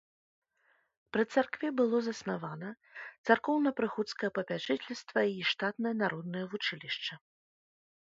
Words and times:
Пры 1.17 1.23
царкве 1.35 1.67
было 1.81 1.97
заснавана 2.07 2.69
царкоўна-прыходскае 3.25 4.29
папячыцельства 4.41 5.19
і 5.39 5.49
штатнае 5.55 5.95
народнае 6.05 6.45
вучылішча. 6.57 7.13